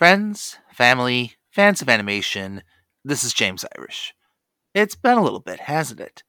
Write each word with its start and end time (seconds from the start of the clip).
Friends, 0.00 0.56
family, 0.72 1.34
fans 1.50 1.82
of 1.82 1.90
animation, 1.90 2.62
this 3.04 3.22
is 3.22 3.34
James 3.34 3.66
Irish. 3.76 4.14
It's 4.72 4.94
been 4.94 5.18
a 5.18 5.22
little 5.22 5.40
bit, 5.40 5.60
hasn't 5.60 6.00
it? 6.00 6.22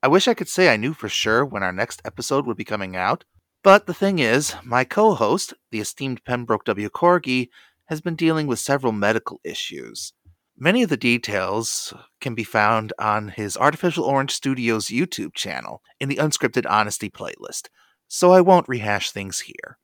I 0.00 0.06
wish 0.06 0.28
I 0.28 0.34
could 0.34 0.46
say 0.46 0.72
I 0.72 0.76
knew 0.76 0.94
for 0.94 1.08
sure 1.08 1.44
when 1.44 1.64
our 1.64 1.72
next 1.72 2.00
episode 2.04 2.46
would 2.46 2.56
be 2.56 2.62
coming 2.62 2.94
out, 2.94 3.24
but 3.64 3.86
the 3.86 3.94
thing 3.94 4.20
is, 4.20 4.54
my 4.62 4.84
co 4.84 5.14
host, 5.14 5.54
the 5.72 5.80
esteemed 5.80 6.22
Pembroke 6.24 6.64
W. 6.66 6.88
Corgi, 6.88 7.48
has 7.86 8.00
been 8.00 8.14
dealing 8.14 8.46
with 8.46 8.60
several 8.60 8.92
medical 8.92 9.40
issues. 9.42 10.12
Many 10.56 10.84
of 10.84 10.88
the 10.88 10.96
details 10.96 11.92
can 12.20 12.36
be 12.36 12.44
found 12.44 12.92
on 12.96 13.30
his 13.30 13.56
Artificial 13.56 14.04
Orange 14.04 14.30
Studios 14.30 14.86
YouTube 14.86 15.34
channel 15.34 15.82
in 15.98 16.08
the 16.08 16.18
Unscripted 16.18 16.64
Honesty 16.70 17.10
playlist, 17.10 17.70
so 18.06 18.30
I 18.30 18.40
won't 18.40 18.68
rehash 18.68 19.10
things 19.10 19.40
here. 19.40 19.78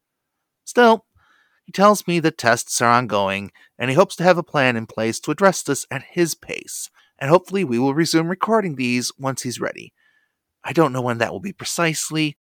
Still, 0.65 1.07
he 1.67 1.73
tells 1.73 2.07
me 2.07 2.21
that 2.21 2.39
tests 2.39 2.81
are 2.81 2.89
ongoing, 2.89 3.51
and 3.77 3.91
he 3.91 3.97
hopes 3.97 4.15
to 4.17 4.23
have 4.23 4.39
a 4.39 4.43
plan 4.43 4.77
in 4.77 4.87
place 4.87 5.19
to 5.21 5.33
address 5.33 5.63
this 5.63 5.85
at 5.91 6.05
his 6.11 6.37
pace, 6.37 6.91
and 7.19 7.29
hopefully 7.29 7.65
we 7.65 7.79
will 7.79 7.93
resume 7.93 8.29
recording 8.29 8.77
these 8.77 9.11
once 9.19 9.43
he's 9.43 9.61
ready. 9.61 9.93
I 10.63 10.73
don't 10.73 10.93
know 10.93 11.03
when 11.03 11.19
that 11.19 11.33
will 11.33 11.41
be 11.41 11.53
precisely, 11.53 12.39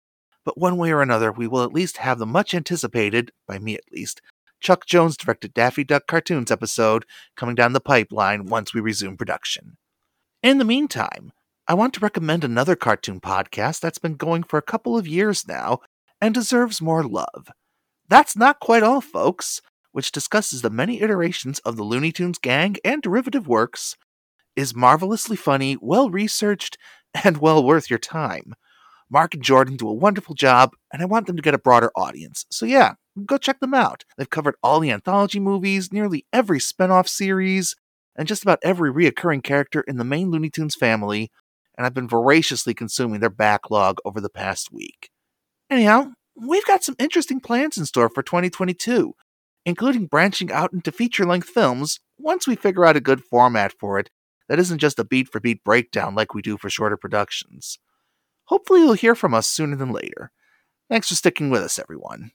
but 0.45 0.59
one 0.59 0.77
way 0.77 0.91
or 0.91 1.03
another 1.03 1.31
we 1.31 1.47
will 1.47 1.63
at 1.63 1.73
least 1.73 1.99
have 1.99 2.19
the 2.19 2.27
much 2.27 2.53
anticipated, 2.53 3.31
by 3.47 3.61
me 3.61 3.77
at 3.77 3.93
least, 3.93 4.21
Chuck 4.61 4.87
Jones 4.87 5.17
directed 5.17 5.55
Daffy 5.55 5.85
Duck 5.85 6.09
cartoons 6.09 6.51
episode 6.51 7.05
coming 7.37 7.55
down 7.55 7.73
the 7.73 7.81
pipeline 7.81 8.47
once 8.47 8.75
we 8.75 8.81
resume 8.81 9.17
production. 9.17 9.77
In 10.43 10.59
the 10.59 10.65
meantime, 10.65 11.33
I 11.69 11.75
want 11.75 11.95
to 11.95 12.01
recommend 12.01 12.43
another 12.43 12.75
cartoon 12.75 13.21
podcast 13.21 13.79
that's 13.79 13.99
been 13.99 14.15
going 14.15 14.43
for 14.43 14.59
a 14.59 14.63
couple 14.63 14.99
of 14.99 15.07
years 15.07 15.47
now 15.47 15.79
and 16.21 16.35
deserves 16.35 16.83
more 16.83 17.05
love. 17.05 17.51
That's 18.13 18.37
not 18.37 18.61
quite 18.61 18.83
all, 18.83 19.01
folks, 19.01 19.63
which 19.93 20.13
discusses 20.13 20.61
the 20.61 20.69
many 20.69 21.01
iterations 21.01 21.61
of 21.61 21.79
the 21.79 21.83
Looney 21.83 22.13
Tunes 22.13 22.37
gang 22.37 22.77
and 22.85 23.01
derivative 23.01 23.49
works, 23.49 23.97
is 24.55 24.75
marvelously 24.75 25.35
funny, 25.35 25.79
well 25.81 26.11
researched, 26.11 26.77
and 27.25 27.39
well 27.39 27.65
worth 27.65 27.89
your 27.89 27.99
time. 27.99 28.53
Mark 29.09 29.33
and 29.33 29.43
Jordan 29.43 29.77
do 29.77 29.89
a 29.89 29.95
wonderful 29.95 30.35
job, 30.35 30.75
and 30.93 31.01
I 31.01 31.07
want 31.07 31.27
them 31.27 31.37
to 31.37 31.43
get 31.43 31.55
a 31.55 31.59
broader 31.59 31.91
audience. 31.97 32.45
So, 32.51 32.67
yeah, 32.67 32.97
go 33.25 33.39
check 33.39 33.61
them 33.61 33.73
out. 33.73 34.05
They've 34.19 34.29
covered 34.29 34.57
all 34.63 34.81
the 34.81 34.91
anthology 34.91 35.41
movies, 35.41 35.91
nearly 35.91 36.27
every 36.35 36.61
spin 36.61 36.91
off 36.91 37.09
series, 37.09 37.77
and 38.15 38.29
just 38.29 38.43
about 38.43 38.59
every 38.63 38.93
reoccurring 38.93 39.43
character 39.43 39.81
in 39.89 39.97
the 39.97 40.05
main 40.05 40.31
Looney 40.31 40.51
Tunes 40.51 40.75
family, 40.75 41.31
and 41.79 41.87
I've 41.87 41.95
been 41.95 42.09
voraciously 42.09 42.75
consuming 42.75 43.21
their 43.21 43.31
backlog 43.31 44.01
over 44.05 44.21
the 44.21 44.29
past 44.29 44.71
week. 44.71 45.09
Anyhow, 45.71 46.11
we've 46.37 46.65
got 46.67 46.85
some 46.85 46.97
interesting 46.99 47.41
plans 47.41 47.77
in 47.77 47.87
store 47.87 48.09
for 48.09 48.23
2022, 48.23 49.15
including 49.65 50.07
branching 50.07 50.51
out 50.51 50.73
into 50.73 50.93
feature 50.93 51.25
length 51.25 51.49
films 51.49 52.01
once 52.19 52.47
we 52.47 52.57
figure 52.57 52.85
out 52.85 52.97
a 52.97 53.01
good 53.01 53.23
format 53.23 53.73
for 53.79 53.99
it 53.99 54.11
that 54.49 54.59
isn't 54.59 54.79
just 54.79 54.99
a 54.99 55.05
beat 55.05 55.29
for 55.29 55.41
beat 55.41 55.65
breakdown 55.65 56.15
like 56.15 56.35
we 56.35 56.43
do 56.43 56.57
for 56.59 56.69
shorter 56.71 56.97
productions. 56.97 57.79
Hopefully, 58.47 58.81
you'll 58.81 58.93
hear 58.95 59.15
from 59.15 59.35
us 59.35 59.47
sooner 59.47 59.77
than 59.77 59.93
later. 59.93 60.31
Thanks 60.91 61.09
for 61.09 61.15
sticking 61.15 61.49
with 61.49 61.63
us, 61.63 61.79
everyone. 61.79 62.33